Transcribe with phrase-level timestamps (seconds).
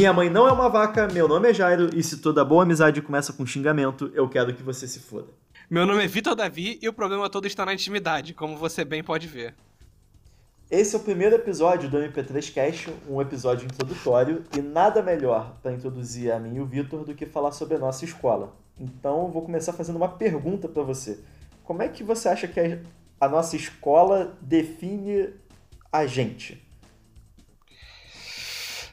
[0.00, 3.02] Minha mãe não é uma vaca, meu nome é Jairo, e se toda boa amizade
[3.02, 5.28] começa com xingamento, eu quero que você se foda.
[5.68, 9.04] Meu nome é Vitor Davi e o problema todo está na intimidade, como você bem
[9.04, 9.54] pode ver.
[10.70, 15.72] Esse é o primeiro episódio do MP3 Cash, um episódio introdutório, e nada melhor para
[15.72, 18.56] introduzir a mim e o Vitor do que falar sobre a nossa escola.
[18.80, 21.22] Então, eu vou começar fazendo uma pergunta para você.
[21.62, 22.80] Como é que você acha que
[23.20, 25.34] a nossa escola define
[25.92, 26.66] a gente?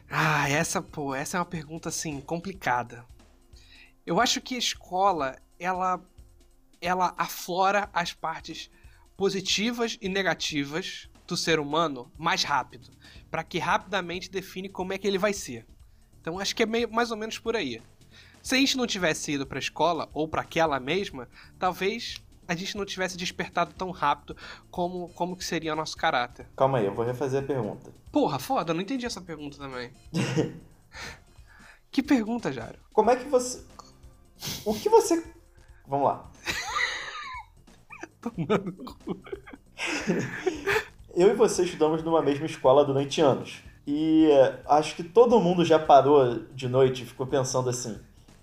[0.10, 3.06] Ah, essa, pô, essa é uma pergunta assim complicada.
[4.06, 6.02] Eu acho que a escola, ela
[6.80, 8.70] ela aflora as partes
[9.16, 12.90] positivas e negativas do ser humano mais rápido,
[13.32, 15.66] para que rapidamente define como é que ele vai ser.
[16.22, 17.82] Então acho que é meio, mais ou menos por aí.
[18.42, 21.28] Se a gente não tivesse ido para a escola ou para aquela mesma,
[21.60, 24.36] talvez a gente não tivesse despertado tão rápido
[24.72, 26.48] como, como que seria o nosso caráter.
[26.56, 27.92] Calma aí, eu vou refazer a pergunta.
[28.12, 29.92] Porra, foda, não entendi essa pergunta também.
[31.92, 32.80] que pergunta, Jário?
[32.94, 33.64] Como é que você.
[34.64, 35.24] O que você.
[35.86, 36.32] Vamos lá.
[41.16, 43.62] eu e você estudamos numa mesma escola durante anos.
[43.86, 44.30] E
[44.68, 47.98] acho que todo mundo já parou de noite e ficou pensando assim: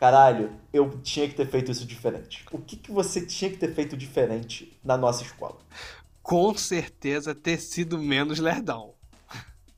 [0.05, 2.45] caralho, eu tinha que ter feito isso diferente.
[2.53, 5.57] O que, que você tinha que ter feito diferente na nossa escola?
[6.23, 8.93] Com certeza ter sido menos lerdão.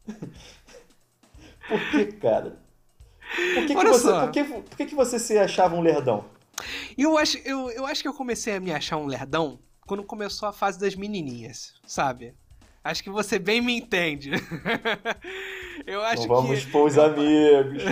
[1.68, 2.58] por que, cara?
[3.54, 6.24] Por que, que você, por que, por que, que você se achava um lerdão?
[6.98, 10.48] Eu acho, eu, eu acho que eu comecei a me achar um lerdão quando começou
[10.48, 12.34] a fase das menininhas, sabe?
[12.86, 14.30] Acho que você bem me entende.
[15.84, 16.70] eu acho Não vamos que.
[16.70, 17.82] Vamos os amigos.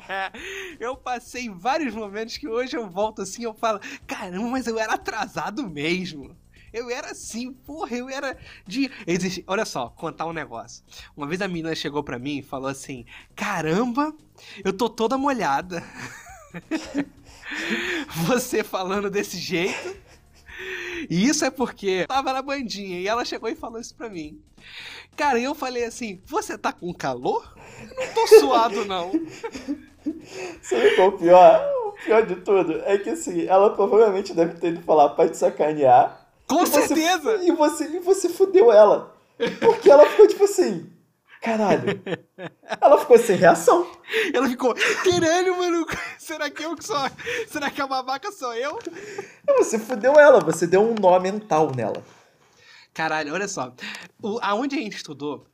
[0.80, 4.94] eu passei vários momentos que hoje eu volto assim eu falo: caramba, mas eu era
[4.94, 6.34] atrasado mesmo.
[6.72, 8.34] Eu era assim, porra, eu era
[8.66, 8.90] de.
[9.06, 9.44] Existe...
[9.46, 10.82] Olha só, contar um negócio.
[11.14, 13.04] Uma vez a menina chegou pra mim e falou assim:
[13.36, 14.14] caramba,
[14.64, 15.84] eu tô toda molhada.
[18.26, 20.01] Você falando desse jeito.
[21.10, 24.40] E isso é porque tava na bandinha e ela chegou e falou isso pra mim.
[25.16, 27.54] Cara, eu falei assim: Você tá com calor?
[27.80, 29.10] Eu não tô suado, não.
[30.62, 31.60] Sabe qual o pior?
[31.86, 35.36] O pior de tudo é que assim, ela provavelmente deve ter ido falar pra te
[35.36, 36.26] sacanear.
[36.46, 37.38] Com e certeza!
[37.38, 39.14] Você, e, você, e você fudeu ela.
[39.60, 40.91] Porque ela ficou tipo assim.
[41.42, 42.00] Caralho.
[42.80, 43.90] Ela ficou sem reação.
[44.32, 45.84] Ela ficou, caralho, mano,
[46.16, 46.96] será que eu que sou.
[47.48, 48.78] Será que a babaca sou eu?
[49.58, 52.04] Você fudeu ela, você deu um nó mental nela.
[52.94, 53.74] Caralho, olha só.
[54.22, 55.44] O, aonde a gente estudou,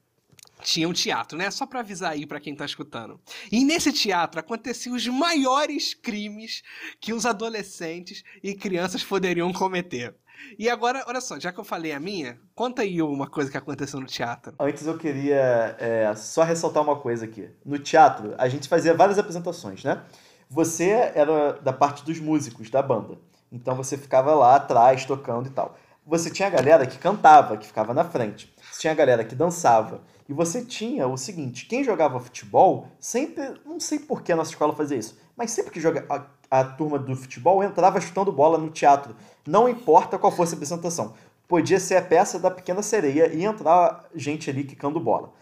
[0.62, 1.50] tinha um teatro, né?
[1.50, 3.18] Só para avisar aí para quem tá escutando.
[3.50, 6.62] E nesse teatro aconteciam os maiores crimes
[7.00, 10.14] que os adolescentes e crianças poderiam cometer.
[10.58, 13.56] E agora, olha só, já que eu falei a minha, conta aí uma coisa que
[13.56, 14.54] aconteceu no teatro.
[14.58, 17.48] Antes eu queria é, só ressaltar uma coisa aqui.
[17.64, 20.02] No teatro, a gente fazia várias apresentações, né?
[20.50, 23.18] Você era da parte dos músicos da banda.
[23.52, 25.76] Então você ficava lá atrás tocando e tal.
[26.06, 28.52] Você tinha a galera que cantava, que ficava na frente.
[28.70, 30.00] Você tinha a galera que dançava.
[30.28, 33.54] E você tinha o seguinte: quem jogava futebol, sempre.
[33.64, 36.06] Não sei por que a nossa escola fazia isso, mas sempre que joga,
[36.50, 39.14] a, turma do futebol entrava chutando bola no teatro
[39.46, 41.14] não importa qual fosse a apresentação.
[41.46, 45.32] Podia ser a peça da Pequena Sereia e entrar gente ali quicando bola.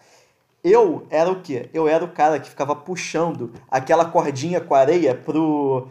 [0.63, 1.69] Eu era o quê?
[1.75, 5.89] Eu era o cara que ficava puxando aquela cordinha com areia pro,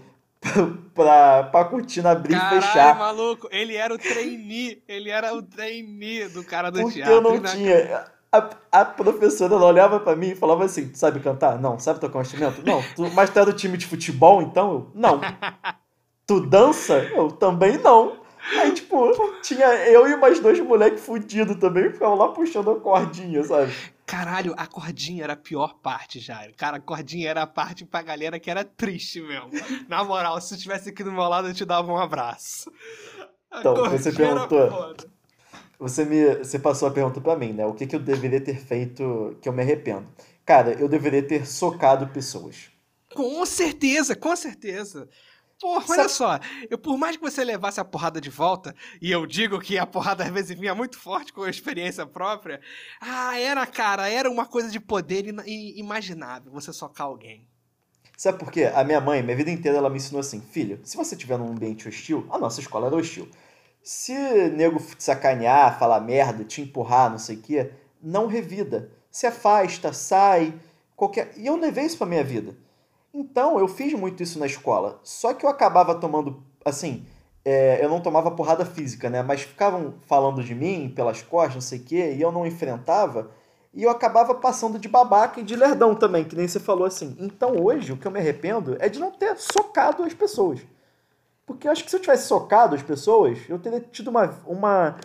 [0.94, 2.98] pra, pra cortina abrir Caralho, e fechar.
[2.98, 7.14] maluco, ele era o trainee, ele era o trainee do cara do Porque teatro.
[7.14, 7.50] eu não né?
[7.50, 8.06] tinha.
[8.38, 11.60] A, a, professora ela olhava para mim e falava assim: Tu sabe cantar?
[11.60, 11.80] Não.
[11.80, 12.62] Sabe tocar um instrumento?
[12.66, 12.82] Não.
[12.96, 14.92] Tu, mas tu é do time de futebol, então?
[14.94, 15.22] Não.
[16.28, 16.98] Tu dança?
[17.14, 18.18] Eu também não.
[18.60, 23.44] Aí, tipo, tinha eu e mais dois moleques fudidos também, ficavam lá puxando a cordinha,
[23.44, 23.72] sabe?
[24.06, 26.48] Caralho, a cordinha era a pior parte, já.
[26.56, 29.50] Cara, a cordinha era a parte pra galera que era triste mesmo.
[29.88, 32.72] Na moral, se tu estivesse aqui do meu lado, eu te dava um abraço.
[33.52, 34.96] A então, você perguntou.
[35.80, 37.66] Você, me, você passou a pergunta para mim, né?
[37.66, 40.08] O que, que eu deveria ter feito que eu me arrependo?
[40.46, 42.72] Cara, eu deveria ter socado pessoas.
[43.14, 45.10] Com certeza, com certeza.
[45.60, 46.38] Porra, olha só,
[46.70, 49.86] eu, por mais que você levasse a porrada de volta, e eu digo que a
[49.86, 52.60] porrada às vezes vinha muito forte com a experiência própria,
[53.00, 57.48] ah, era, cara, era uma coisa de poder imaginável você socar alguém.
[58.18, 58.66] Sabe por quê?
[58.74, 61.52] A minha mãe, minha vida inteira, ela me ensinou assim: filho, se você estiver num
[61.52, 63.30] ambiente hostil, a nossa escola era hostil.
[63.86, 67.72] Se nego te sacanear, falar merda, te empurrar, não sei o quê,
[68.02, 68.90] não revida.
[69.12, 70.56] Se afasta, sai,
[70.96, 71.34] qualquer.
[71.38, 72.56] E eu levei isso pra minha vida.
[73.14, 75.00] Então, eu fiz muito isso na escola.
[75.04, 77.06] Só que eu acabava tomando assim,
[77.46, 79.22] é, eu não tomava porrada física, né?
[79.22, 83.30] Mas ficavam falando de mim pelas costas, não sei o quê, e eu não enfrentava.
[83.72, 87.16] E eu acabava passando de babaca e de lerdão também, que nem você falou assim.
[87.20, 90.62] Então hoje, o que eu me arrependo é de não ter socado as pessoas.
[91.46, 94.96] Porque eu acho que se eu tivesse socado as pessoas, eu teria tido uma, uma,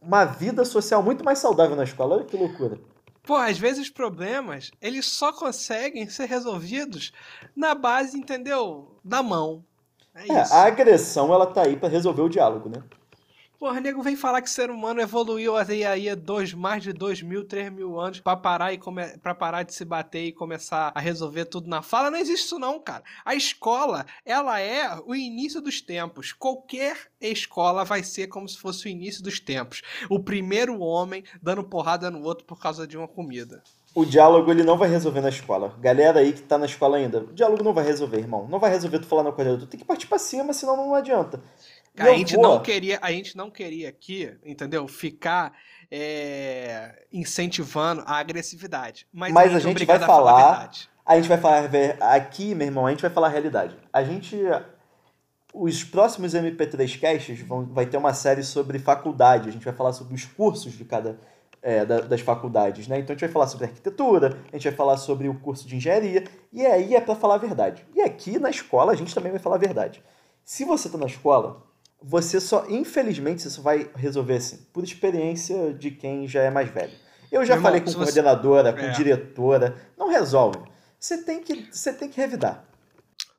[0.00, 2.16] uma vida social muito mais saudável na escola.
[2.16, 2.78] Olha que loucura.
[3.22, 7.12] Pô, às vezes os problemas, eles só conseguem ser resolvidos
[7.54, 8.96] na base, entendeu?
[9.04, 9.64] Da mão.
[10.14, 12.82] É, é a agressão, ela tá aí para resolver o diálogo, né?
[13.58, 17.20] Porra, nego vem falar que o ser humano evoluiu aí, aí dois, mais de dois
[17.20, 20.92] mil, três mil anos pra parar, e come, pra parar de se bater e começar
[20.94, 22.08] a resolver tudo na fala.
[22.08, 23.02] Não existe isso não, cara.
[23.24, 26.32] A escola, ela é o início dos tempos.
[26.32, 29.82] Qualquer escola vai ser como se fosse o início dos tempos.
[30.08, 33.60] O primeiro homem dando porrada no outro por causa de uma comida.
[33.92, 35.74] O diálogo ele não vai resolver na escola.
[35.80, 38.46] Galera aí que tá na escola ainda, o diálogo não vai resolver, irmão.
[38.46, 40.94] Não vai resolver tu falar na coisa, tu tem que partir pra cima, senão não
[40.94, 41.42] adianta
[42.02, 42.42] a gente vou...
[42.42, 44.86] não queria, a gente não queria aqui, entendeu?
[44.86, 45.52] Ficar
[45.90, 49.06] é, incentivando a agressividade.
[49.12, 50.70] Mas, mas a, gente a gente vai falar,
[51.04, 51.70] a, a gente vai falar
[52.14, 53.76] aqui, meu irmão, a gente vai falar a realidade.
[53.92, 54.36] A gente
[55.52, 59.48] os próximos MP3 casts vão, vai ter uma série sobre faculdade.
[59.48, 61.18] A gente vai falar sobre os cursos de cada
[61.62, 62.98] é, da, das faculdades, né?
[62.98, 65.76] Então a gente vai falar sobre arquitetura, a gente vai falar sobre o curso de
[65.76, 67.84] engenharia, e aí é para falar a verdade.
[67.94, 70.02] E aqui na escola a gente também vai falar a verdade.
[70.44, 71.62] Se você está na escola,
[72.02, 76.68] você só, infelizmente, você só vai resolver assim, por experiência de quem já é mais
[76.70, 76.92] velho.
[77.30, 78.80] Eu já Meu falei irmão, com coordenadora, você...
[78.80, 78.90] com é.
[78.90, 80.58] diretora, não resolve.
[80.98, 82.64] Você tem que, você tem que revidar.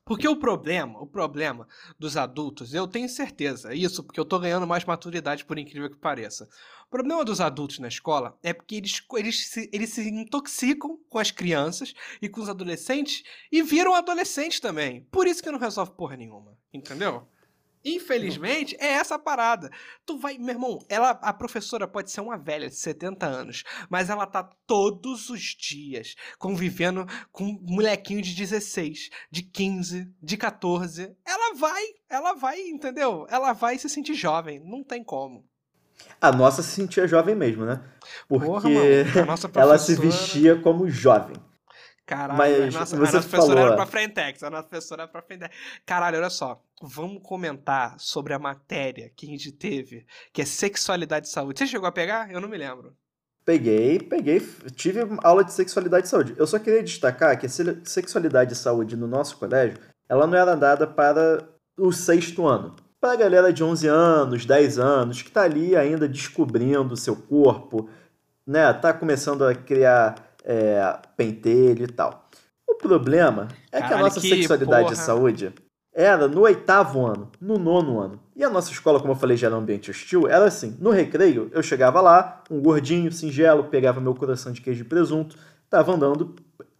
[0.04, 4.66] Porque o problema, o problema dos adultos, eu tenho certeza, isso porque eu tô ganhando
[4.66, 6.48] mais maturidade, por incrível que pareça.
[6.86, 11.18] O problema dos adultos na escola é porque eles, eles, se, eles se intoxicam com
[11.18, 13.22] as crianças e com os adolescentes
[13.52, 15.06] e viram adolescentes também.
[15.12, 17.28] Por isso que não resolve porra nenhuma, entendeu?
[17.84, 19.70] Infelizmente, é essa a parada.
[20.04, 24.10] Tu vai, meu irmão, ela, a professora pode ser uma velha de 70 anos, mas
[24.10, 31.16] ela tá todos os dias convivendo com um molequinho de 16, de 15, de 14.
[31.24, 33.26] Ela vai, ela vai, entendeu?
[33.30, 35.48] Ela vai se sentir jovem, não tem como.
[36.20, 37.82] A nossa se sentia jovem mesmo, né?
[38.28, 38.84] Porque Porra, mano,
[39.56, 41.36] ela se vestia como jovem.
[42.10, 43.66] Caralho, Mas nossa, você a nossa professora falou...
[43.68, 45.54] era pra Frentex, a nossa professora era pra Frentex.
[45.86, 51.28] Caralho, olha só, vamos comentar sobre a matéria que a gente teve, que é sexualidade
[51.28, 51.60] e saúde.
[51.60, 52.28] Você chegou a pegar?
[52.28, 52.96] Eu não me lembro.
[53.44, 54.40] Peguei, peguei,
[54.74, 56.34] tive aula de sexualidade e saúde.
[56.36, 59.78] Eu só queria destacar que a sexualidade e saúde no nosso colégio,
[60.08, 61.48] ela não era dada para
[61.78, 62.74] o sexto ano.
[63.00, 67.14] Para a galera de 11 anos, 10 anos, que tá ali ainda descobrindo o seu
[67.14, 67.88] corpo,
[68.44, 68.72] né?
[68.72, 72.28] Tá começando a criar é, pentelho e tal.
[72.68, 74.94] O problema é Caralho, que a nossa que sexualidade porra.
[74.94, 75.54] e saúde
[75.92, 78.20] era no oitavo ano, no nono ano.
[78.34, 80.90] E a nossa escola, como eu falei, já era um ambiente hostil, era assim, no
[80.90, 85.36] recreio, eu chegava lá, um gordinho, singelo, pegava meu coração de queijo e presunto,
[85.68, 86.34] tava andando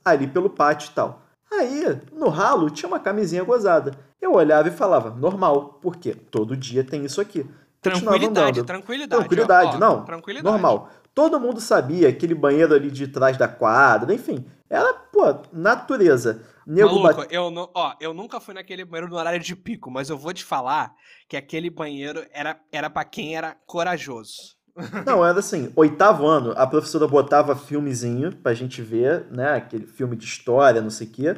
[0.04, 1.22] ali pelo pátio e tal.
[1.52, 3.92] Aí, no ralo, tinha uma camisinha gozada.
[4.22, 7.44] Eu olhava e falava, normal, porque todo dia tem isso aqui.
[7.82, 9.20] Tranquilidade, tranquilidade.
[9.20, 10.04] Tranquilidade, ó, ó, não.
[10.04, 10.52] Tranquilidade.
[10.52, 10.90] Normal.
[11.14, 14.44] Todo mundo sabia aquele banheiro ali de trás da quadra, enfim.
[14.68, 16.42] Era, pô, natureza.
[16.66, 17.34] Nego Maluco, bate...
[17.34, 20.44] eu, ó, eu nunca fui naquele banheiro no horário de pico, mas eu vou te
[20.44, 20.94] falar
[21.28, 24.56] que aquele banheiro era, era para quem era corajoso.
[25.04, 29.54] Não, era assim, oitavo ano, a professora botava filmezinho pra gente ver, né?
[29.54, 31.36] Aquele filme de história, não sei o quê.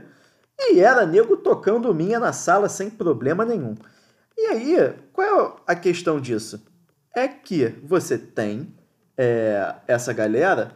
[0.60, 3.74] E era nego tocando minha na sala sem problema nenhum.
[4.36, 6.62] E aí, qual é a questão disso?
[7.16, 8.74] É que você tem
[9.16, 10.72] é, essa galera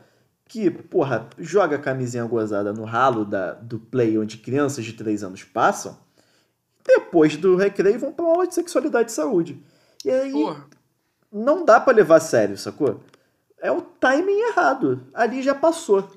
[0.49, 5.43] que, porra, joga camisinha gozada no ralo da, do play onde crianças de 3 anos
[5.43, 5.99] passam,
[6.85, 9.61] depois do recreio vão pra uma aula de sexualidade e saúde.
[10.05, 10.64] E aí porra.
[11.33, 13.00] não dá para levar a sério, sacou?
[13.61, 15.02] É o timing errado.
[15.12, 16.09] Ali já passou.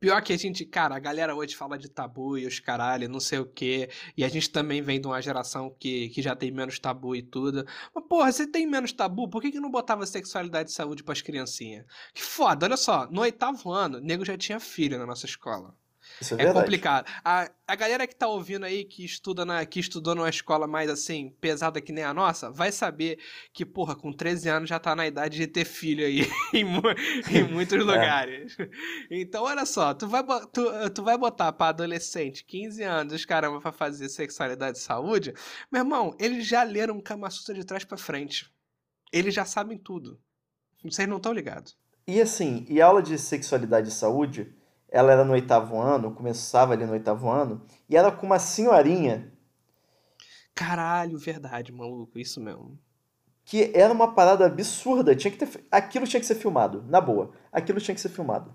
[0.00, 3.20] Pior que a gente, cara, a galera hoje fala de tabu e os caralho, não
[3.20, 3.90] sei o quê.
[4.16, 7.22] E a gente também vem de uma geração que, que já tem menos tabu e
[7.22, 7.64] tudo.
[7.94, 11.22] Mas, porra, você tem menos tabu, por que, que não botava sexualidade e saúde pras
[11.22, 11.84] criancinhas?
[12.14, 15.74] Que foda, olha só, no oitavo ano, nego já tinha filho na nossa escola.
[16.20, 17.06] Isso é, é complicado.
[17.24, 20.90] A, a galera que tá ouvindo aí, que estuda na, que estudou numa escola mais
[20.90, 23.18] assim, pesada que nem a nossa, vai saber
[23.52, 26.20] que, porra, com 13 anos já tá na idade de ter filho aí
[26.52, 26.66] em,
[27.36, 27.82] em muitos é.
[27.82, 28.56] lugares.
[29.10, 30.22] Então, olha só, tu vai,
[30.52, 35.34] tu, tu vai botar pra adolescente, 15 anos, os caramba, pra fazer sexualidade e saúde,
[35.70, 38.50] meu irmão, eles já leram Kama Sutra de trás para frente.
[39.12, 40.20] Eles já sabem tudo.
[40.84, 41.76] Vocês não estão ligados.
[42.06, 44.54] E assim, e aula de sexualidade e saúde
[44.90, 49.32] ela era no oitavo ano, começava ali no oitavo ano, e era com uma senhorinha
[50.58, 52.76] Caralho, verdade, maluco, isso mesmo.
[53.44, 55.14] Que era uma parada absurda.
[55.14, 55.64] Tinha que ter.
[55.70, 57.32] Aquilo tinha que ser filmado, na boa.
[57.52, 58.52] Aquilo tinha que ser filmado.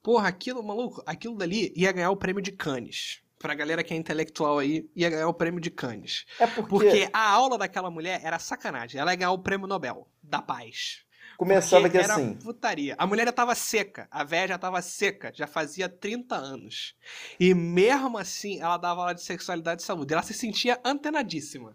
[0.00, 3.22] Porra, aquilo, maluco, aquilo dali ia ganhar o prêmio de Cannes.
[3.40, 6.26] Pra galera que é intelectual aí, ia ganhar o prêmio de Cannes.
[6.38, 9.00] É porque, Porque a aula daquela mulher era sacanagem.
[9.00, 11.04] Ela ia ganhar o prêmio Nobel da paz.
[11.40, 12.34] Começava que era assim.
[12.34, 12.94] putaria.
[12.98, 14.06] A mulher já tava seca.
[14.10, 15.32] A véia já tava seca.
[15.34, 16.94] Já fazia 30 anos.
[17.38, 20.12] E mesmo assim, ela dava aula de sexualidade e saúde.
[20.12, 21.74] Ela se sentia antenadíssima.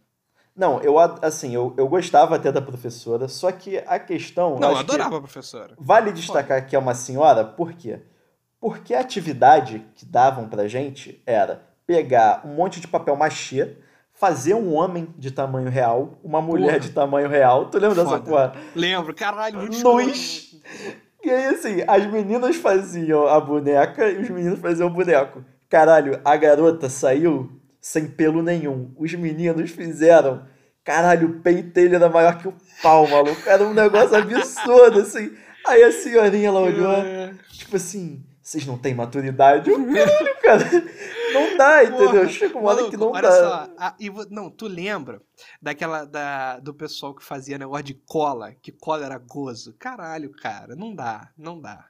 [0.55, 4.57] Não, eu assim, eu, eu gostava até da professora, só que a questão.
[4.57, 5.75] Não, eu adorava a professora.
[5.77, 8.00] Vale destacar que é uma senhora, por quê?
[8.60, 13.77] Porque a atividade que davam pra gente era pegar um monte de papel machê,
[14.17, 16.79] fazer um homem de tamanho real, uma mulher Porra.
[16.79, 17.65] de tamanho real.
[17.65, 18.24] Tu lembra dessa Foda.
[18.29, 18.53] porra?
[18.75, 20.15] Lembro, caralho, muito.
[21.24, 25.43] E aí, assim, as meninas faziam a boneca e os meninos faziam o boneco.
[25.67, 28.93] Caralho, a garota saiu sem pelo nenhum.
[28.98, 30.43] Os meninos fizeram.
[30.84, 33.41] Caralho, o peito dele era maior que o pau, maluco.
[33.48, 35.31] Era um negócio absurdo, assim.
[35.67, 37.34] Aí a senhorinha, ela olhou, É.
[37.51, 39.69] tipo assim, vocês não têm maturidade?
[39.71, 40.63] Eu, caralho, cara.
[41.33, 42.07] Não dá, entendeu?
[42.11, 43.31] Porra, Chega uma hora que não olha dá.
[43.31, 45.21] só, a- e não, tu lembra
[45.61, 49.73] daquela da, do pessoal que fazia negócio de cola, que cola era gozo?
[49.79, 51.87] Caralho, cara, não dá, não dá.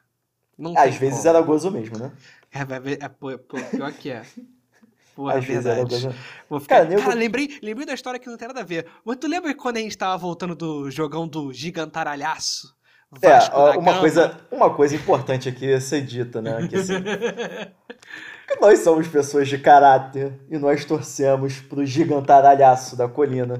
[0.58, 1.28] Não Às vezes como.
[1.30, 2.12] era gozo mesmo, né?
[2.50, 4.24] É, vai ver- é, pô, pô, pior que é.
[5.14, 6.06] Pô, é Às vezes era verdade.
[6.06, 6.16] gozo.
[6.50, 6.86] Vou ficar...
[6.88, 8.88] Cara, Cara, lembrei, lembrei da história que não tem nada a ver.
[9.04, 12.74] Mas tu lembra quando a gente tava voltando do jogão do gigantaralhaço?
[13.22, 16.68] É, Vasco da uma coisa, uma coisa importante aqui a ser dita, né?
[16.68, 17.02] Que, assim,
[18.48, 23.58] que nós somos pessoas de caráter e nós torcemos pro gigantaralhaço da colina.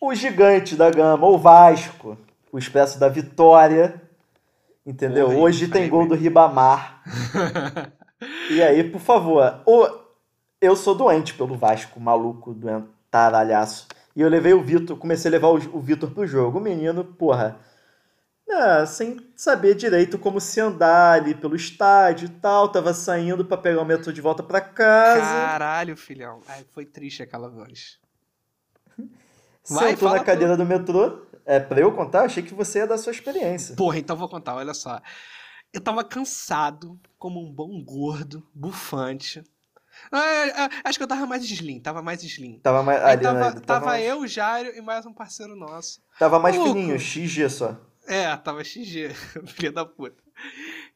[0.00, 2.18] O gigante da gama, o Vasco,
[2.50, 4.00] o expresso da vitória,
[4.84, 5.26] entendeu?
[5.26, 7.02] Porra, Hoje tem gol do Ribamar.
[8.50, 9.86] E aí, por favor, o...
[10.60, 13.86] eu sou doente pelo Vasco, maluco, doentaralhaço.
[14.16, 16.58] E eu levei o Vitor, comecei a levar o, o Vitor pro jogo.
[16.58, 17.56] O menino, porra,
[18.54, 22.68] né, sem saber direito como se andar ali pelo estádio e tal.
[22.68, 25.20] Tava saindo pra pegar o metrô de volta pra casa.
[25.20, 26.40] Caralho, filhão.
[26.48, 27.98] Ai, foi triste aquela voz.
[29.68, 31.26] vai, sentou na cadeira do metrô.
[31.44, 32.22] É pra eu contar?
[32.22, 33.76] Achei que você ia dar sua experiência.
[33.76, 35.00] Porra, então vou contar, olha só.
[35.72, 39.42] Eu tava cansado, como um bom gordo, bufante.
[40.10, 40.20] Ah,
[40.56, 42.58] ah, acho que eu tava mais slim, tava mais slim.
[42.60, 45.54] Tava mais, ali, tava, né, tava, tava, mais, eu, o Jairo e mais um parceiro
[45.54, 46.00] nosso.
[46.18, 46.74] tava mais Maluco.
[46.74, 47.76] fininho, XG só.
[48.06, 49.10] É, tava XG,
[49.48, 50.22] filha da puta.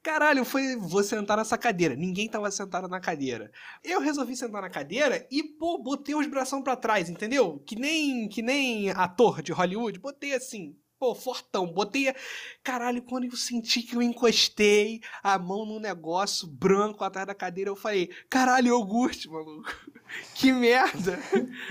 [0.02, 1.94] Caralho, foi vou sentar nessa cadeira.
[1.94, 3.50] Ninguém tava sentado na cadeira.
[3.84, 7.62] Eu resolvi sentar na cadeira e, pô, botei os bração pra trás, entendeu?
[7.66, 9.98] Que nem, que nem ator de Hollywood.
[9.98, 11.66] Botei assim, pô, fortão.
[11.66, 12.14] Botei.
[12.62, 17.70] Caralho, quando eu senti que eu encostei a mão num negócio branco atrás da cadeira,
[17.70, 19.68] eu falei, caralho, iogurte, maluco.
[20.34, 21.18] Que merda!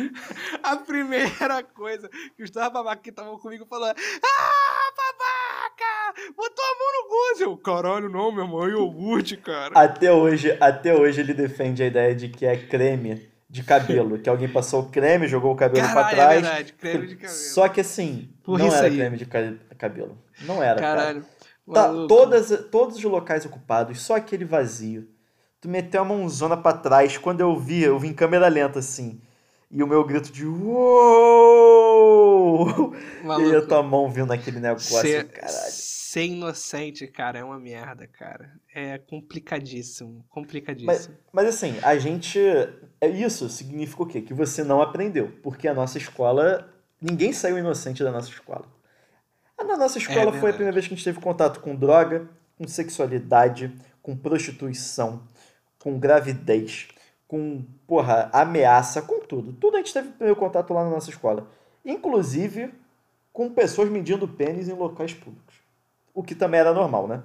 [0.61, 4.76] A primeira coisa que os dois babacas que estavam comigo falando, ah!
[6.35, 7.43] Botou a mão no gozo!
[7.43, 9.71] Eu, caralho, não, meu irmão, é iogurte, cara.
[9.79, 14.29] Até hoje, até hoje ele defende a ideia de que é creme de cabelo, que
[14.29, 16.41] alguém passou o creme, jogou o cabelo pra Caralho, é trás.
[16.41, 17.33] verdade, creme de cabelo.
[17.39, 18.95] Só que assim, Por não era aí.
[18.97, 20.17] creme de ca- cabelo.
[20.41, 20.97] Não era, cara.
[20.99, 21.25] Caralho.
[21.73, 22.07] Tá, maluco.
[22.07, 25.07] todas, todos os locais ocupados, só aquele vazio.
[25.59, 27.17] Tu meteu a mãozona pra trás.
[27.17, 29.19] Quando eu vi, eu vi em câmera lenta assim.
[29.71, 30.45] E o meu grito de
[31.57, 32.93] uou!
[33.23, 33.57] E Maluco.
[33.57, 35.55] a tua mão vindo naquele negócio, Ser, caralho.
[36.17, 38.51] Ser inocente, cara, é uma merda, cara.
[38.73, 40.87] É complicadíssimo, complicadíssimo.
[40.87, 42.39] Mas, mas assim, a gente.
[42.99, 44.21] É isso significa o quê?
[44.21, 45.31] Que você não aprendeu.
[45.43, 46.73] Porque a nossa escola.
[46.99, 48.65] Ninguém saiu inocente da nossa escola.
[49.59, 52.67] Na nossa escola foi a primeira vez que a gente teve contato com droga, com
[52.67, 53.71] sexualidade,
[54.01, 55.21] com prostituição,
[55.77, 56.87] com gravidez,
[57.27, 59.53] com, porra, ameaça, com tudo.
[59.53, 61.47] Tudo a gente teve primeiro contato lá na nossa escola.
[61.85, 62.73] Inclusive
[63.31, 65.46] com pessoas medindo pênis em locais públicos.
[66.17, 67.21] O que também era normal, né?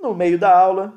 [0.00, 0.94] No meio da aula,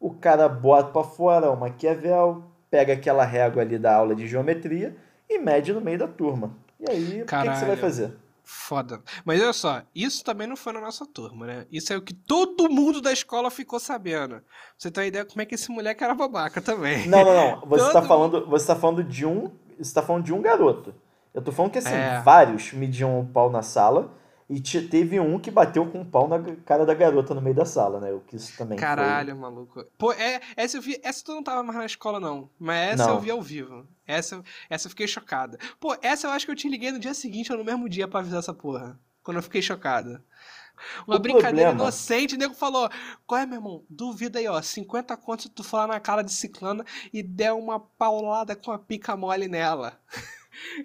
[0.00, 4.96] o cara bota pra fora o Maquiavel, pega aquela régua ali da aula de geometria
[5.28, 6.56] e mede no meio da turma.
[6.80, 8.16] E aí, o que, que você vai fazer?
[8.42, 9.02] Foda.
[9.22, 11.66] Mas olha só, isso também não foi na nossa turma, né?
[11.70, 14.36] Isso é o que todo mundo da escola ficou sabendo.
[14.36, 14.42] Pra
[14.78, 17.06] Você tem uma ideia como é que esse moleque era babaca também.
[17.06, 17.60] Não, não, não.
[17.68, 20.94] Você Todo tá falando, você tá falando de um, você tá falando de um garoto.
[21.34, 22.22] Eu tô falando que assim, É.
[22.22, 26.28] vários mediam o pau na sala e te- teve um que bateu com o pau
[26.28, 28.12] na cara da garota no meio da sala, né?
[28.12, 29.84] O que isso também foi- Caralho, maluco.
[29.96, 31.00] Pô, é, essa eu vi.
[31.02, 32.50] Essa tu não tava mais na escola, não.
[32.58, 33.14] Mas essa Não.
[33.14, 33.86] eu vi ao vivo.
[34.06, 35.58] Essa, essa eu fiquei chocada.
[35.80, 38.06] Pô, essa eu acho que eu te liguei no dia seguinte ou no mesmo dia
[38.08, 38.98] pra avisar essa porra.
[39.22, 40.22] Quando eu fiquei chocada.
[41.06, 42.88] Uma O brincadeira problema- inocente, o nego falou:
[43.26, 43.84] Qual é, meu irmão?
[43.88, 44.60] Duvida aí, ó.
[44.60, 49.16] 50 contos tu falar na cara de ciclana e der uma paulada com a pica
[49.16, 49.98] mole nela.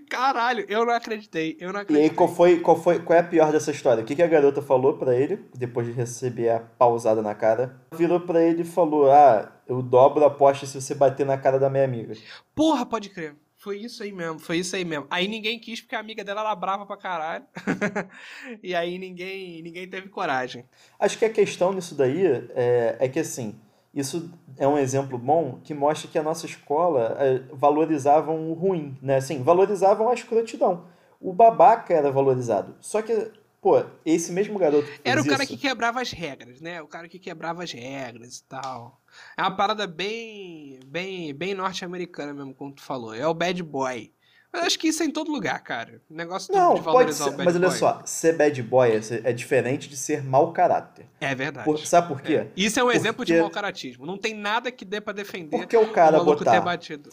[0.09, 2.07] Caralho, eu não acreditei, eu não acreditei.
[2.07, 4.03] E aí, qual foi, qual foi, qual é a pior dessa história?
[4.03, 7.79] O que, que a garota falou para ele, depois de receber a pausada na cara?
[7.93, 11.59] Virou para ele e falou, ah, eu dobro a aposta se você bater na cara
[11.59, 12.13] da minha amiga.
[12.55, 13.35] Porra, pode crer.
[13.59, 15.07] Foi isso aí mesmo, foi isso aí mesmo.
[15.09, 17.43] Aí ninguém quis porque a amiga dela era brava pra caralho.
[18.61, 20.63] e aí ninguém, ninguém teve coragem.
[20.99, 23.59] Acho que a questão nisso daí é, é que assim,
[23.99, 28.97] isso é um exemplo bom que mostra que a nossa escola é, valorizavam o ruim,
[29.01, 29.17] né?
[29.17, 30.85] Assim, valorizavam a escrotidão.
[31.19, 32.75] O babaca era valorizado.
[32.79, 34.87] Só que, pô, esse mesmo garoto.
[35.03, 36.81] era o cara isso, que quebrava as regras, né?
[36.81, 39.01] O cara que quebrava as regras e tal.
[39.35, 43.13] É uma parada bem, bem, bem norte-americana mesmo, como tu falou.
[43.13, 44.11] É o bad boy.
[44.57, 46.01] Mas acho que isso é em todo lugar, cara.
[46.09, 47.77] O negócio não, de valorizar pode ser, Mas olha boy.
[47.77, 51.05] só, ser bad boy é, é diferente de ser mau caráter.
[51.21, 51.63] É verdade.
[51.63, 52.35] Por, sabe por quê?
[52.35, 52.47] É.
[52.57, 52.97] Isso é um Porque...
[52.97, 54.05] exemplo de mau caratismo.
[54.05, 56.55] Não tem nada que dê pra defender Porque o cara o botar.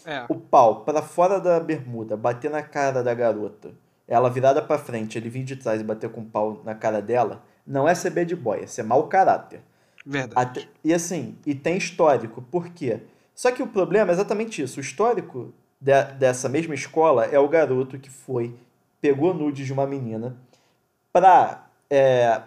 [0.07, 0.25] É.
[0.27, 3.73] o pau pra fora da bermuda, bater na cara da garota,
[4.09, 7.03] ela virada pra frente, ele vir de trás e bater com o pau na cara
[7.03, 9.61] dela, não é ser bad boy, é ser mau caráter.
[10.07, 10.33] Verdade.
[10.35, 12.41] Até, e assim, e tem histórico.
[12.41, 13.01] Por quê?
[13.35, 14.79] Só que o problema é exatamente isso.
[14.79, 15.53] O histórico
[15.85, 18.57] de, dessa mesma escola é o garoto que foi,
[19.03, 20.35] pegou nudes de uma menina
[21.13, 22.41] pra, é,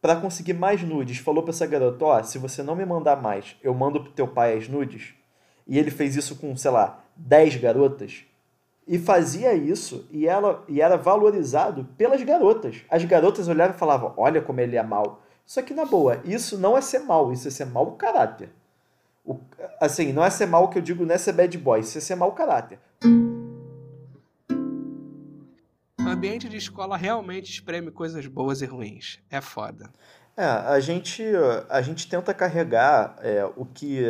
[0.00, 1.18] pra conseguir mais nudes.
[1.18, 4.28] Falou pra essa garota, ó, se você não me mandar mais, eu mando pro teu
[4.28, 5.12] pai as nudes.
[5.66, 8.24] E ele fez isso com, sei lá, 10 garotas.
[8.86, 12.82] E fazia isso e, ela, e era valorizado pelas garotas.
[12.88, 15.22] As garotas olhavam e falavam, olha como ele é mal.
[15.44, 18.50] Só que, na boa, isso não é ser mal, isso é ser mau caráter.
[19.24, 19.38] O,
[19.80, 22.00] assim, não é ser mal que eu digo, não é ser bad boy, isso é
[22.00, 22.78] ser mau caráter.
[26.00, 29.20] O ambiente de escola realmente espreme coisas boas e ruins.
[29.30, 29.90] É foda.
[30.36, 31.22] É, a gente,
[31.68, 34.04] a gente tenta carregar é, o que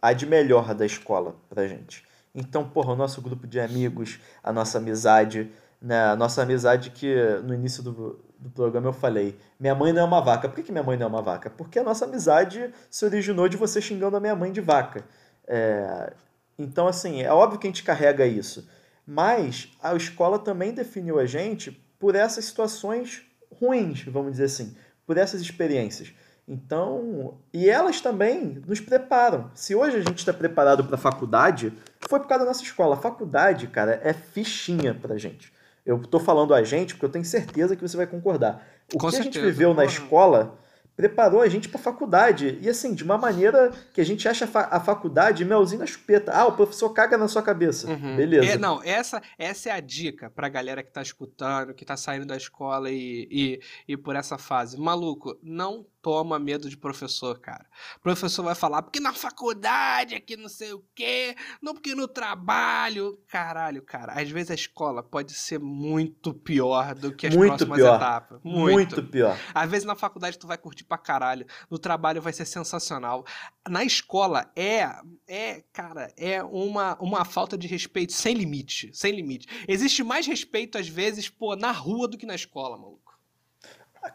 [0.00, 2.04] há de melhor da escola pra gente.
[2.34, 5.50] Então, porra, o nosso grupo de amigos, a nossa amizade,
[5.80, 6.10] né?
[6.10, 10.04] A nossa amizade que no início do, do programa eu falei, minha mãe não é
[10.04, 10.48] uma vaca.
[10.48, 11.50] Por que, que minha mãe não é uma vaca?
[11.50, 15.04] Porque a nossa amizade se originou de você xingando a minha mãe de vaca.
[15.46, 16.12] É,
[16.58, 18.66] então, assim, é óbvio que a gente carrega isso.
[19.06, 23.22] Mas a escola também definiu a gente por essas situações
[23.60, 24.74] ruins, vamos dizer assim,
[25.06, 26.14] por essas experiências.
[26.48, 29.50] Então, e elas também nos preparam.
[29.54, 31.72] Se hoje a gente está preparado para a faculdade,
[32.08, 32.96] foi por causa da nossa escola.
[32.96, 35.52] A faculdade, cara, é fichinha pra gente.
[35.84, 38.66] Eu estou falando a gente porque eu tenho certeza que você vai concordar.
[38.92, 40.58] O Com que certeza, a gente viveu na escola
[41.00, 42.58] preparou a gente para faculdade.
[42.60, 45.86] E assim, de uma maneira que a gente acha a, fa a faculdade melzinho na
[45.86, 46.30] chupeta.
[46.30, 47.88] Ah, o professor caga na sua cabeça.
[47.88, 48.16] Uhum.
[48.16, 48.52] Beleza.
[48.52, 52.26] É, não, essa, essa é a dica pra galera que tá escutando, que tá saindo
[52.26, 54.78] da escola e, e, e por essa fase.
[54.78, 57.66] Maluco, não toma medo de professor, cara.
[57.96, 62.08] O professor vai falar, porque na faculdade, aqui não sei o quê, não porque no
[62.08, 63.18] trabalho.
[63.28, 67.78] Caralho, cara, às vezes a escola pode ser muito pior do que as Muito próximas
[67.78, 67.96] pior.
[67.96, 68.40] etapas.
[68.42, 68.72] Muito.
[68.96, 69.02] Muito.
[69.04, 69.38] pior.
[69.54, 73.24] Às vezes na faculdade tu vai curtir pra caralho, no trabalho vai ser sensacional.
[73.68, 74.88] Na escola é,
[75.28, 79.46] é, cara, é uma, uma falta de respeito sem limite, sem limite.
[79.68, 82.99] Existe mais respeito às vezes, pô, na rua do que na escola, maluco.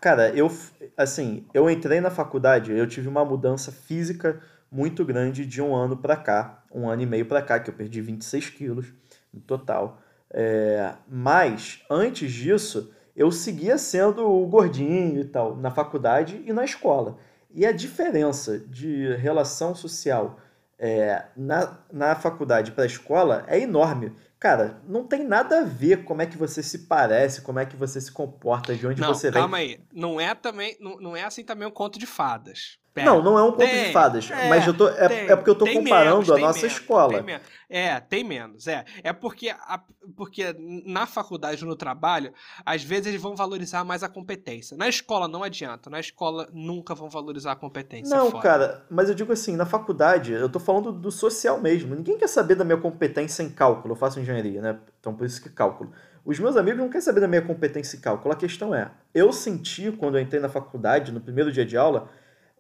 [0.02, 0.52] Cara, eu,
[0.98, 5.96] assim, eu entrei na faculdade, eu tive uma mudança física muito grande de um ano
[5.96, 8.94] pra cá, um ano e meio pra cá, que eu perdi 26 quilos
[9.34, 10.00] no total.
[10.32, 16.66] É, mas, antes disso, eu seguia sendo o gordinho e tal, na faculdade e na
[16.66, 17.18] escola.
[17.54, 20.40] E a diferença de relação social
[20.78, 24.14] é, na, na faculdade para a escola é enorme.
[24.40, 27.76] Cara, não tem nada a ver como é que você se parece, como é que
[27.76, 29.42] você se comporta, de onde não, você vem.
[29.42, 29.80] calma aí.
[29.94, 32.78] Não é também, não, não é assim também um conto de fadas.
[32.96, 33.12] Pera.
[33.12, 35.36] Não, não é um conto Tem, de fadas, é, mas eu tô, é, tem, é
[35.36, 37.22] porque eu tô comparando menos, a nossa menos, escola.
[37.22, 37.40] tem.
[37.70, 38.86] É, tem menos, é.
[39.04, 39.84] É porque, a-
[40.16, 42.32] porque na faculdade no trabalho,
[42.66, 44.78] às vezes eles vão valorizar mais a competência.
[44.78, 48.16] Na escola não adianta, na escola nunca vão valorizar a competência.
[48.16, 48.42] Não, foda.
[48.44, 51.96] cara, mas eu digo assim, na faculdade, eu tô falando do social mesmo.
[51.96, 53.94] Ninguém quer saber da minha competência em cálculo.
[53.94, 54.78] Eu faço engenharia, né?
[55.00, 55.92] Então por isso que cálculo.
[56.26, 58.34] Os meus amigos não querem saber da minha competência em cálculo.
[58.34, 62.10] A questão é, eu senti quando eu entrei na faculdade, no primeiro dia de aula,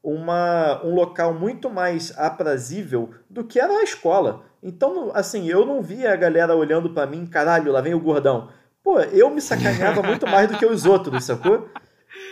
[0.03, 4.43] uma, um local muito mais aprazível do que era a escola.
[4.61, 8.49] Então, assim, eu não via a galera olhando pra mim, caralho, lá vem o gordão.
[8.83, 11.67] Pô, eu me sacaneava muito mais do que os outros, sacou?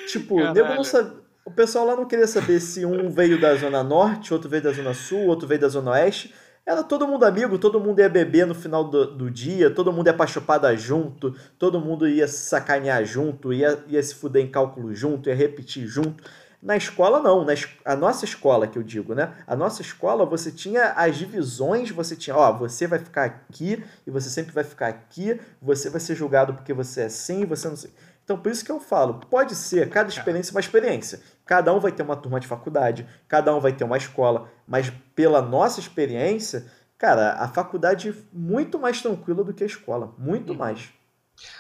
[0.08, 0.40] Tipo,
[0.84, 4.64] sabe, o pessoal lá não queria saber se um veio da Zona Norte, outro veio
[4.64, 6.34] da Zona Sul, outro veio da Zona Oeste.
[6.66, 10.08] Era todo mundo amigo, todo mundo ia beber no final do, do dia, todo mundo
[10.08, 14.50] ia pra chupada junto, todo mundo ia se sacanear junto, ia, ia se fuder em
[14.50, 16.24] cálculo junto, ia repetir junto.
[16.62, 17.44] Na escola, não.
[17.44, 17.52] Na
[17.84, 19.34] a nossa escola, que eu digo, né?
[19.46, 24.10] A nossa escola, você tinha as divisões, você tinha, ó, você vai ficar aqui e
[24.10, 27.76] você sempre vai ficar aqui, você vai ser julgado porque você é assim, você não
[27.76, 27.92] sei.
[28.24, 31.20] Então, por isso que eu falo, pode ser, cada experiência é uma experiência.
[31.46, 34.94] Cada um vai ter uma turma de faculdade, cada um vai ter uma escola, mas
[35.16, 40.52] pela nossa experiência, cara, a faculdade é muito mais tranquila do que a escola, muito
[40.52, 40.58] uhum.
[40.58, 40.90] mais.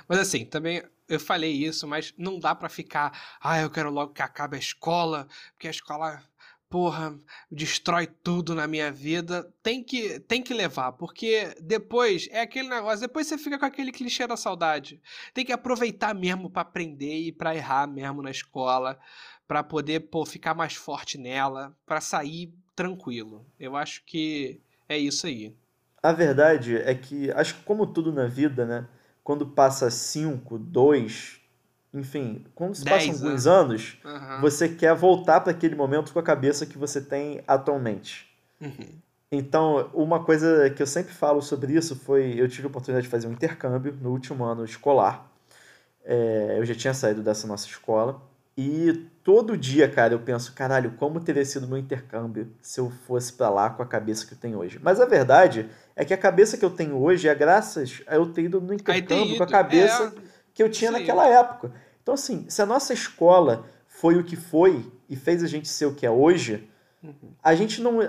[0.07, 4.13] Mas assim, também eu falei isso, mas não dá para ficar, ah, eu quero logo
[4.13, 6.23] que acabe a escola, porque a escola,
[6.69, 7.19] porra,
[7.51, 9.51] destrói tudo na minha vida.
[9.61, 13.91] Tem que, tem que levar, porque depois é aquele negócio, depois você fica com aquele
[13.91, 15.01] clichê da saudade.
[15.33, 18.97] Tem que aproveitar mesmo para aprender e para errar mesmo na escola,
[19.47, 23.45] para poder, pô, ficar mais forte nela, para sair tranquilo.
[23.59, 25.55] Eu acho que é isso aí.
[26.01, 28.88] A verdade é que, acho que como tudo na vida, né?
[29.23, 31.39] quando passa 5, 2,
[31.93, 34.41] enfim, quando se passam alguns anos, uhum.
[34.41, 38.27] você quer voltar para aquele momento com a cabeça que você tem atualmente.
[38.59, 38.99] Uhum.
[39.31, 43.12] Então, uma coisa que eu sempre falo sobre isso foi: eu tive a oportunidade de
[43.12, 45.31] fazer um intercâmbio no último ano escolar.
[46.03, 48.21] É, eu já tinha saído dessa nossa escola.
[48.55, 53.33] E todo dia, cara, eu penso, caralho, como teria sido meu intercâmbio se eu fosse
[53.33, 54.79] para lá com a cabeça que eu tenho hoje.
[54.81, 58.27] Mas a verdade é que a cabeça que eu tenho hoje é graças a eu
[58.27, 60.21] ter ido no intercâmbio com a cabeça é...
[60.53, 61.71] que eu tinha naquela época.
[62.01, 65.85] Então, assim, se a nossa escola foi o que foi e fez a gente ser
[65.85, 66.69] o que é hoje,
[67.01, 67.33] uhum.
[67.41, 68.01] a gente não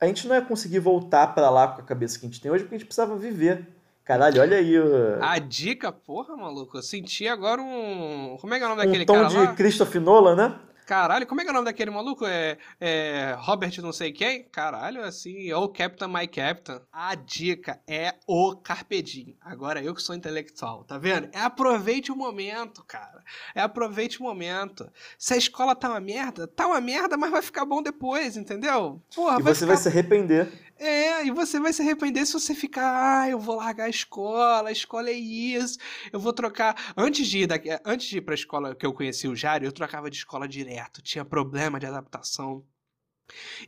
[0.00, 2.50] a gente não ia conseguir voltar para lá com a cabeça que a gente tem
[2.52, 3.66] hoje porque a gente precisava viver.
[4.08, 4.78] Caralho, olha aí.
[4.78, 5.22] O...
[5.22, 6.78] A dica, porra, maluco.
[6.78, 8.38] Eu senti agora um.
[8.40, 9.28] Como é que é o nome daquele um tom cara?
[9.28, 9.54] de lá?
[9.54, 10.58] Christopher Nolan, né?
[10.86, 12.24] Caralho, como é que é o nome daquele maluco?
[12.24, 14.44] É, é Robert não sei quem?
[14.44, 16.80] Caralho, assim, ou Captain My Captain.
[16.90, 19.36] A dica é o Carpedim.
[19.42, 21.28] Agora eu que sou intelectual, tá vendo?
[21.30, 23.22] É aproveite o momento, cara.
[23.54, 24.90] É aproveite o momento.
[25.18, 29.02] Se a escola tá uma merda, tá uma merda, mas vai ficar bom depois, entendeu?
[29.14, 29.74] Porra, e vai você ficar...
[29.74, 30.48] vai se arrepender.
[30.78, 34.68] É, e você vai se arrepender se você ficar, ah, eu vou largar a escola,
[34.68, 35.76] a escola é isso,
[36.12, 36.94] eu vou trocar.
[36.96, 39.72] Antes de ir, daqui, antes de ir pra escola que eu conheci o Jário, eu
[39.72, 42.64] trocava de escola direto, tinha problema de adaptação.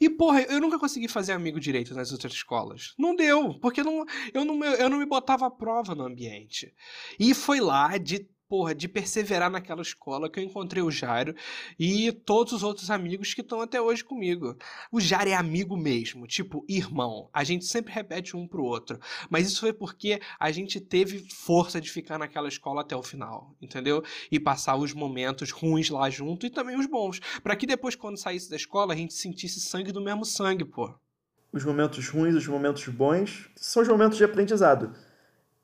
[0.01, 2.95] E, porra, eu nunca consegui fazer amigo direito nas outras escolas.
[2.99, 6.73] Não deu, porque não, eu, não, eu não me botava à prova no ambiente.
[7.19, 11.37] E foi lá, de porra, de perseverar naquela escola que eu encontrei o Jairo
[11.79, 14.57] e todos os outros amigos que estão até hoje comigo.
[14.91, 17.31] O Jairo é amigo mesmo, tipo irmão.
[17.33, 18.99] A gente sempre repete um pro outro.
[19.31, 23.55] Mas isso foi porque a gente teve força de ficar naquela escola até o final,
[23.63, 24.03] entendeu?
[24.33, 27.21] E passar os momentos ruins lá junto e também os bons.
[27.45, 30.93] para que depois, quando saísse da escola, a gente sentisse sangue do mesmo sangue, pô.
[31.53, 34.93] Os momentos ruins, os momentos bons, são os momentos de aprendizado.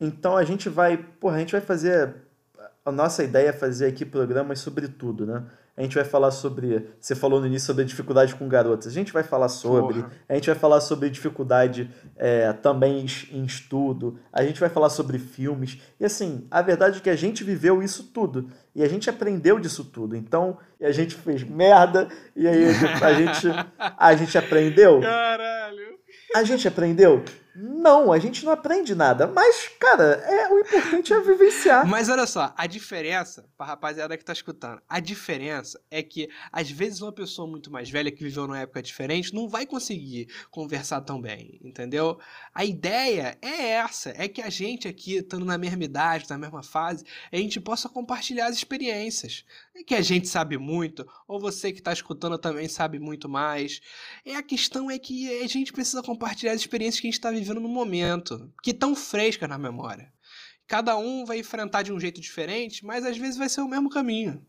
[0.00, 2.25] Então a gente vai, porra, a gente vai fazer
[2.86, 5.42] a nossa ideia é fazer aqui programas sobre tudo, né?
[5.76, 6.88] A gente vai falar sobre.
[7.00, 8.86] Você falou no início sobre a dificuldade com garotas.
[8.86, 10.02] A gente vai falar sobre.
[10.02, 10.12] Porra.
[10.28, 14.18] A gente vai falar sobre dificuldade é, também em estudo.
[14.32, 15.78] A gente vai falar sobre filmes.
[15.98, 18.48] E assim, a verdade é que a gente viveu isso tudo.
[18.72, 20.16] E a gente aprendeu disso tudo.
[20.16, 22.08] Então, a gente fez merda.
[22.34, 22.68] E aí
[23.02, 23.48] a gente,
[23.98, 25.00] a gente aprendeu.
[25.00, 25.96] Caralho!
[26.34, 27.22] A gente aprendeu?
[27.58, 29.26] Não, a gente não aprende nada.
[29.26, 31.86] Mas, cara, é o importante é vivenciar.
[31.88, 36.70] Mas olha só, a diferença, pra rapaziada que tá escutando, a diferença é que, às
[36.70, 41.00] vezes, uma pessoa muito mais velha que viveu numa época diferente não vai conseguir conversar
[41.00, 42.18] tão bem, entendeu?
[42.54, 46.62] A ideia é essa, é que a gente aqui, estando na mesma idade, na mesma
[46.62, 49.46] fase, a gente possa compartilhar as experiências.
[49.74, 53.80] É que a gente sabe muito, ou você que tá escutando também sabe muito mais.
[54.26, 57.30] E a questão é que a gente precisa compartilhar as experiências que a gente tá
[57.30, 60.12] vivendo vivendo no momento, que estão frescas na memória.
[60.66, 63.88] Cada um vai enfrentar de um jeito diferente, mas às vezes vai ser o mesmo
[63.88, 64.44] caminho.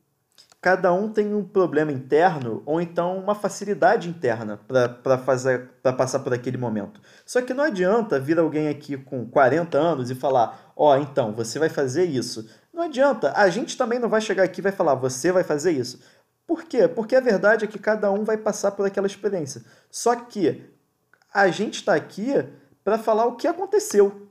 [0.60, 6.58] Cada um tem um problema interno ou então uma facilidade interna para passar por aquele
[6.58, 7.00] momento.
[7.24, 11.32] Só que não adianta vir alguém aqui com 40 anos e falar: "Ó, oh, então,
[11.34, 12.50] você vai fazer isso".
[12.74, 13.32] Não adianta.
[13.36, 16.00] A gente também não vai chegar aqui e vai falar: "Você vai fazer isso".
[16.48, 16.88] Por quê?
[16.88, 19.64] Porque a verdade é que cada um vai passar por aquela experiência.
[19.92, 20.64] Só que
[21.32, 22.34] a gente está aqui
[22.88, 24.30] para falar o que aconteceu.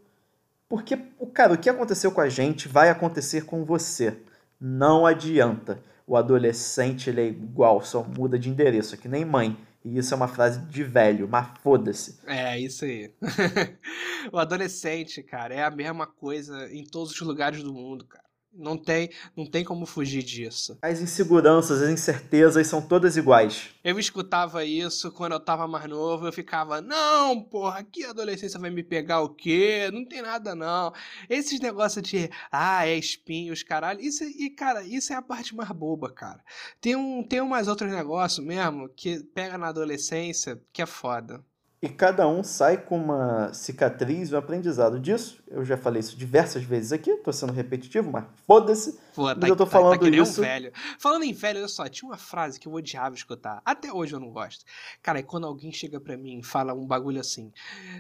[0.67, 0.97] Porque,
[1.35, 4.17] cara, o que aconteceu com a gente vai acontecer com você.
[4.59, 5.79] Não adianta.
[6.07, 9.59] O adolescente ele é igual, só muda de endereço, é que nem mãe.
[9.85, 12.19] E isso é uma frase de velho, mas foda-se.
[12.27, 13.13] É, isso aí.
[14.33, 18.26] o adolescente, cara, é a mesma coisa em todos os lugares do mundo, cara.
[18.59, 20.79] Não tem, não tem como fugir disso.
[20.83, 23.71] As inseguranças, as incertezas são todas iguais.
[23.85, 28.71] Eu escutava isso quando eu tava mais novo, eu ficava, não, porra, que adolescência vai
[28.71, 29.91] me pegar o quê?
[29.93, 30.93] Não tem nada, não.
[31.29, 34.01] Esses negócios de, ah, é espinhos, caralho.
[34.01, 36.41] Isso, e, cara, isso é a parte mais boba, cara.
[36.81, 41.45] Tem, um, tem umas outros negócios mesmo que pega na adolescência que é foda.
[41.83, 45.43] E cada um sai com uma cicatriz, um aprendizado disso.
[45.47, 48.99] Eu já falei isso diversas vezes aqui, tô sendo repetitivo, mas foda-se.
[49.15, 50.41] Pô, Mas tá, eu tô tá- falando tá que nem isso.
[50.41, 50.73] um velho.
[50.99, 53.61] Falando em velho, olha só, tinha uma frase que eu odiava escutar.
[53.65, 54.65] Até hoje eu não gosto.
[55.03, 57.53] Cara, é quando alguém chega pra mim e fala um bagulho assim: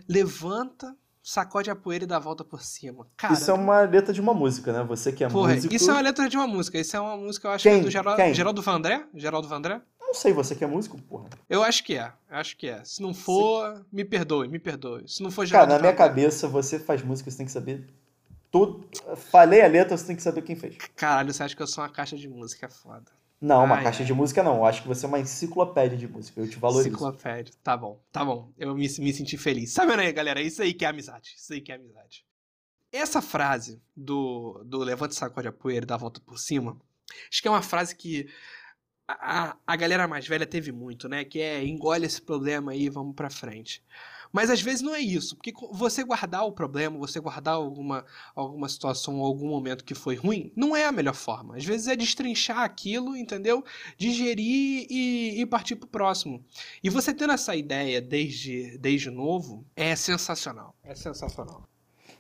[0.08, 0.96] levanta,
[1.30, 3.04] sacode a poeira e dá a volta por cima.
[3.16, 4.84] Cara, Isso é uma letra de uma música, né?
[4.84, 5.74] Você que é porra, músico.
[5.74, 6.78] isso é uma letra de uma música.
[6.78, 7.72] Isso é uma música, eu acho Quem?
[7.74, 8.32] que é do Geraldo, Quem?
[8.34, 9.04] Geraldo Vandré?
[9.12, 9.80] Geraldo Vandré?
[10.00, 11.28] Não sei, você que é músico, porra.
[11.50, 12.12] Eu acho que é.
[12.30, 12.80] Eu acho que é.
[12.84, 15.02] Se não for, me perdoe, me perdoe.
[15.08, 17.52] Se não for Cara, Geraldo na minha Vandré- cabeça, você faz música, você tem que
[17.52, 17.88] saber
[18.52, 18.86] tudo.
[19.16, 20.76] Falei a letra, você tem que saber quem fez.
[20.94, 23.10] Caralho, você acha que eu sou uma caixa de música é foda.
[23.46, 24.06] Não, uma Ai, caixa ai.
[24.06, 24.56] de música não.
[24.56, 26.40] Eu acho que você é uma enciclopédia de música.
[26.40, 26.88] Eu te valorizo.
[26.88, 27.54] Enciclopédia.
[27.62, 28.52] Tá bom, tá bom.
[28.56, 29.74] Eu me, me senti feliz.
[29.76, 30.40] Vendo aí, galera?
[30.42, 31.34] Isso aí que é amizade.
[31.36, 32.24] Isso aí que é amizade.
[32.92, 36.80] Essa frase do, do levante sacode a poeira e dá a volta por cima,
[37.30, 38.28] acho que é uma frase que
[39.08, 41.24] a, a- a galera mais velha teve muito, né?
[41.24, 43.84] Que é engole esse problema aí e vamos pra frente.
[44.32, 48.68] Mas às vezes não é isso, porque você guardar o problema, você guardar alguma, alguma
[48.68, 51.56] situação ou algum momento que foi ruim, não é a melhor forma.
[51.56, 53.64] Às vezes é destrinchar aquilo, entendeu?
[53.96, 56.44] Digerir e, e partir pro próximo.
[56.82, 60.74] E você tendo essa ideia desde, desde novo é sensacional.
[60.82, 61.68] É sensacional.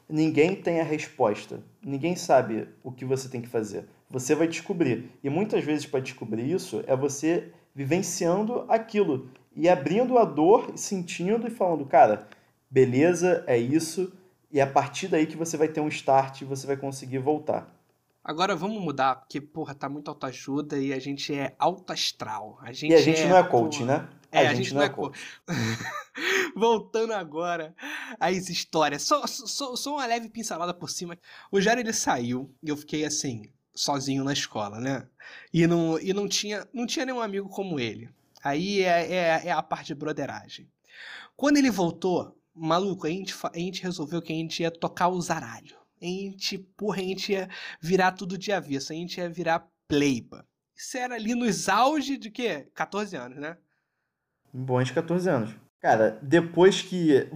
[0.08, 1.62] Ninguém tem a resposta.
[1.84, 3.88] Ninguém sabe o que você tem que fazer.
[4.08, 5.10] Você vai descobrir.
[5.22, 10.78] E muitas vezes, para descobrir isso, é você vivenciando aquilo e abrindo a dor, e
[10.78, 12.28] sentindo e falando, cara,
[12.70, 14.12] beleza, é isso.
[14.52, 17.18] E é a partir daí que você vai ter um start e você vai conseguir
[17.18, 17.74] voltar.
[18.22, 22.58] Agora vamos mudar, porque, porra, tá muito autoajuda e a gente é alto astral.
[22.60, 24.08] A gente E a gente não é porra, coach, né?
[24.32, 25.18] É, a, gente, não é coach.
[26.54, 27.74] Voltando agora
[28.18, 29.02] às histórias.
[29.02, 31.16] Só, só, só uma leve pincelada por cima.
[31.50, 35.06] O Jair, ele saiu e eu fiquei assim, sozinho na escola, né?
[35.54, 38.10] E não, e não, tinha, não tinha nenhum amigo como ele.
[38.46, 40.70] Aí é, é, é a parte de broderagem.
[41.36, 45.20] Quando ele voltou, maluco, a gente, a gente resolveu que a gente ia tocar o
[45.20, 45.76] zaralho.
[46.00, 47.48] A gente, porra, a gente ia
[47.80, 48.92] virar tudo de avesso.
[48.92, 50.46] A gente ia virar pleiba.
[50.76, 52.68] Isso era ali nos auge de quê?
[52.72, 53.56] 14 anos, né?
[54.52, 55.50] Bons 14 anos.
[55.80, 57.28] Cara, depois que,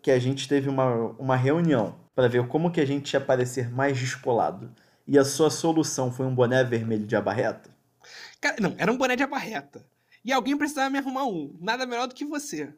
[0.00, 3.70] que a gente teve uma, uma reunião para ver como que a gente ia parecer
[3.70, 4.72] mais descolado
[5.06, 7.74] e a sua solução foi um boné vermelho de abarreta,
[8.44, 9.82] Cara, não, era um boné de abarreta.
[10.24, 11.54] E alguém precisava me arrumar um.
[11.60, 12.72] Nada melhor do que você.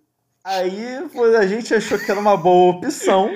[0.45, 3.31] aí a gente achou que era uma boa opção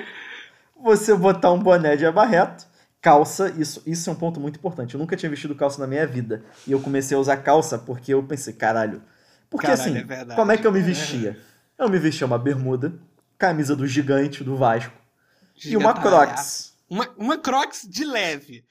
[0.81, 2.65] você botar um boné de abarreta,
[2.99, 4.95] calça, isso, isso é um ponto muito importante.
[4.95, 8.13] Eu nunca tinha vestido calça na minha vida e eu comecei a usar calça porque
[8.13, 9.01] eu pensei, caralho.
[9.49, 11.39] Porque Caralho, assim, é como é que eu me vestia?
[11.77, 12.93] Eu me vestia uma bermuda,
[13.37, 14.93] camisa do gigante do Vasco
[15.65, 15.93] e uma.
[15.93, 16.73] Crocs.
[16.89, 18.65] Uma, uma Crocs de leve.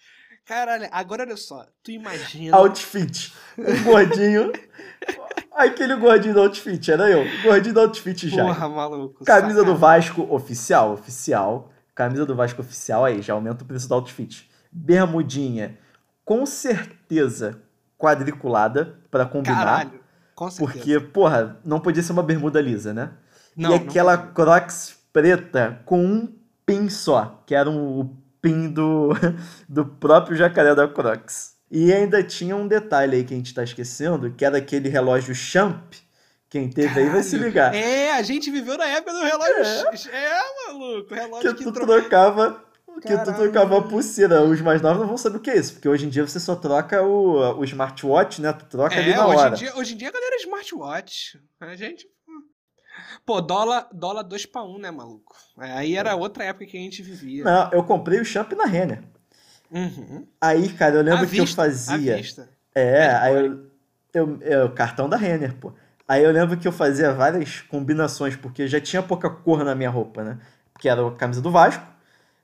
[0.45, 1.67] Caralho, agora olha só.
[1.83, 2.57] Tu imagina.
[2.57, 3.33] Outfit.
[3.59, 4.53] Um gordinho.
[5.61, 7.25] Aquele gordinho do outfit, era eu.
[7.43, 8.45] Gordinho do outfit já.
[8.45, 9.25] Porra, maluco.
[9.25, 9.81] Camisa do sacanagem.
[9.81, 11.71] Vasco oficial, oficial.
[11.95, 14.49] Camisa do Vasco oficial aí, já aumenta o preço do outfit.
[14.73, 15.79] Bermudinha,
[16.25, 17.61] com certeza
[17.99, 19.57] quadriculada pra combinar.
[19.57, 20.01] Caralho.
[20.35, 20.73] Com certeza.
[20.73, 23.11] porque, porra, não podia ser uma bermuda lisa, né?
[23.55, 24.33] Não, e não aquela podia.
[24.33, 29.11] Crocs preta com um pin só, que era um, o pin do,
[29.69, 31.57] do próprio jacaré da Crocs.
[31.71, 35.35] E ainda tinha um detalhe aí que a gente tá esquecendo, que era aquele relógio
[35.35, 35.95] Champ.
[36.49, 37.49] Quem teve aí vai se Caralho.
[37.49, 37.75] ligar.
[37.75, 40.11] É, a gente viveu na época do relógio.
[40.13, 41.15] É, maluco.
[41.15, 42.65] Relógio que que, tu tro- trocava.
[43.01, 43.35] Que tu Caralho.
[43.37, 44.43] trocava a pulseira.
[44.43, 45.75] Os mais novos não vão saber o que é isso.
[45.75, 48.53] Porque hoje em dia você só troca o, o smartwatch, né?
[48.53, 49.55] Tu troca ali É, na hoje hora.
[49.55, 51.41] em, dia, hoje em dia a galera é smartwatch.
[51.61, 52.09] A gente.
[53.25, 55.37] Pô, dólar, dólar 2 pra 1, né, maluco?
[55.61, 57.45] É, Aí era outra época que a gente vivia.
[57.45, 59.03] Não, eu comprei o champ na Renner.
[59.71, 60.27] Uhum.
[60.41, 62.21] Aí, cara, eu lembro À que eu vista, à fazia.
[62.75, 63.61] É, Bad aí
[64.15, 65.73] eu, eu, o cartão da Renner, pô.
[66.07, 69.91] Aí eu lembro que eu fazia várias combinações, porque já tinha pouca cor na minha
[69.91, 70.39] roupa, né?
[70.73, 71.87] Porque era a camisa do Vasco,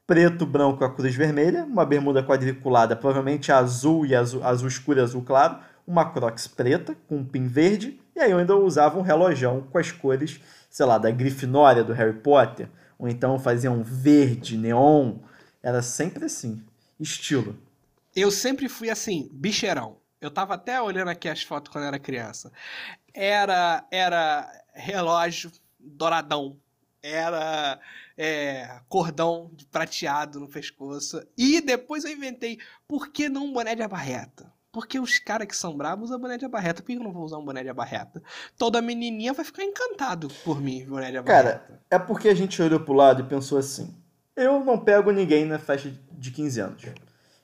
[0.06, 5.02] preto, branco a cruz vermelha, uma bermuda quadriculada, provavelmente azul e azul, azul escuro e
[5.02, 9.02] azul claro, uma crocs preta com um pin verde, e aí eu ainda usava um
[9.02, 13.70] relojão com as cores, sei lá, da Grifinória do Harry Potter, ou então eu fazia
[13.70, 15.16] um verde, neon,
[15.60, 16.62] era sempre assim,
[16.98, 17.58] estilo.
[18.14, 19.98] Eu sempre fui assim, bicheirão.
[20.20, 22.50] Eu tava até olhando aqui as fotos quando era criança.
[23.12, 26.56] Era, era relógio douradão.
[27.02, 27.78] Era
[28.16, 31.22] é, cordão prateado no pescoço.
[31.36, 34.52] E depois eu inventei, por que não um boné de abarreta?
[34.72, 36.82] Porque os caras que são bravos usam boné de abarreta.
[36.82, 38.22] Por que eu não vou usar um boné de abarreta?
[38.58, 41.58] Toda menininha vai ficar encantado por mim, boné de abarreta.
[41.60, 43.94] Cara, é porque a gente olhou pro lado e pensou assim:
[44.36, 46.82] eu não pego ninguém na festa de 15 anos.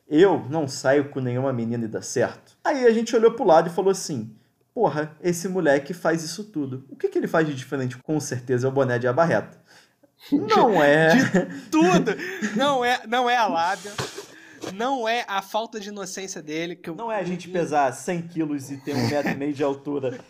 [0.09, 2.53] Eu não saio com nenhuma menina e dá certo.
[2.63, 4.37] Aí a gente olhou pro lado e falou assim:
[4.75, 6.85] porra, esse moleque faz isso tudo.
[6.91, 7.97] O que, que ele faz de diferente?
[7.99, 9.59] Com certeza é o boné de abarreta.
[10.31, 11.17] Não é.
[11.17, 12.13] De tudo!
[12.57, 13.93] Não é, não é a lábia.
[14.75, 16.77] Não é a falta de inocência dele.
[16.77, 16.95] Que eu...
[16.95, 20.21] Não é a gente pesar 100 quilos e ter um metro e meio de altura.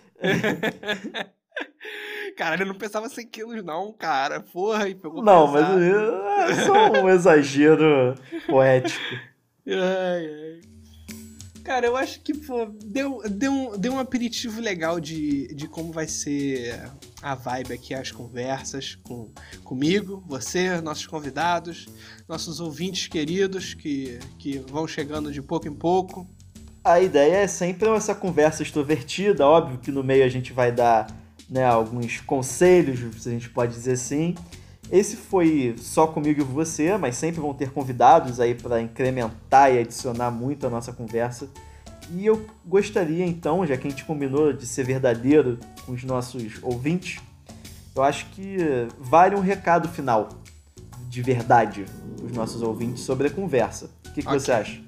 [2.37, 4.41] Cara, ele não pesava 100 quilos, não, cara.
[4.41, 5.79] Porra, e pegou Não, pesado.
[5.79, 8.15] mas é só um exagero
[8.47, 9.01] poético.
[9.67, 10.61] Ai, ai.
[11.65, 15.93] Cara, eu acho que pô, deu, deu, um, deu um aperitivo legal de, de como
[15.93, 16.91] vai ser
[17.23, 19.31] a vibe aqui, as conversas com,
[19.63, 21.87] comigo, você, nossos convidados,
[22.29, 26.27] nossos ouvintes queridos que, que vão chegando de pouco em pouco.
[26.83, 31.07] A ideia é sempre essa conversa extrovertida, óbvio que no meio a gente vai dar
[31.53, 34.35] né, alguns conselhos, se a gente pode dizer assim.
[34.91, 39.79] Esse foi só comigo e você, mas sempre vão ter convidados aí para incrementar e
[39.79, 41.49] adicionar muito a nossa conversa.
[42.15, 46.59] E eu gostaria então, já que a gente combinou de ser verdadeiro com os nossos
[46.63, 47.21] ouvintes,
[47.95, 48.57] eu acho que
[48.99, 50.29] vale um recado final
[51.09, 51.85] de verdade
[52.23, 53.91] os nossos ouvintes sobre a conversa.
[54.09, 54.41] O que, que Ok.
[54.41, 54.81] você acha?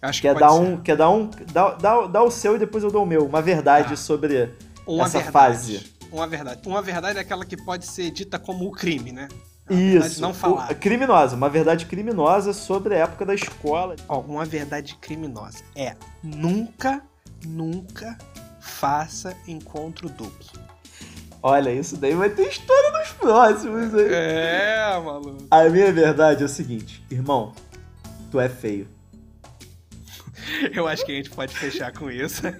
[0.00, 0.60] Acho que Quer pode dar ser.
[0.60, 3.26] um, quer dar um, dá, dá, dá o seu e depois eu dou o meu.
[3.26, 3.96] Uma verdade Tá.
[3.96, 4.50] sobre
[4.96, 5.32] uma essa verdade.
[5.32, 5.92] fase.
[6.10, 6.60] Uma verdade.
[6.66, 9.28] Uma verdade é aquela que pode ser dita como o crime, né?
[9.70, 10.20] Isso.
[10.22, 10.70] Não falar.
[10.72, 13.96] O- criminosa, uma verdade criminosa sobre a época da escola.
[14.08, 17.02] Ó, uma verdade criminosa é nunca,
[17.44, 18.16] nunca
[18.60, 20.46] faça encontro duplo.
[21.42, 23.92] Olha, isso daí vai ter história nos próximos.
[23.94, 24.06] hein?
[24.10, 25.46] É, maluco.
[25.50, 27.52] A minha verdade é o seguinte, irmão,
[28.30, 28.88] tu é feio.
[30.74, 32.40] Eu acho que a gente pode fechar com isso.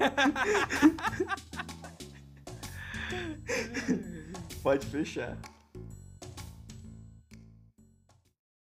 [4.63, 5.37] Pode fechar.